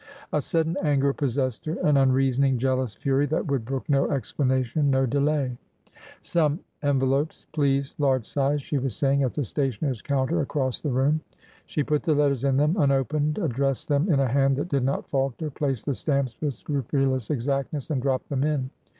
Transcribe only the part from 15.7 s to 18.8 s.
the stamps with scru pulous exactness, and dropped them in.